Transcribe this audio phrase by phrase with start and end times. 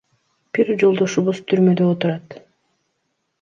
[0.57, 2.39] Бир жолдошубуз түрмөдө отурат.